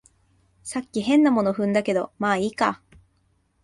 [0.63, 2.81] さっき変なもの踏んだけど、まあいいか